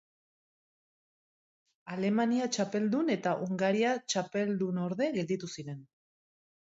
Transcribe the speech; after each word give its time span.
Alemania 1.95 2.47
txapeldun 2.55 3.13
eta 3.17 3.35
Hungaria 3.43 3.95
txapeldunorde 4.15 5.11
gelditu 5.19 5.55
ziren. 5.59 5.89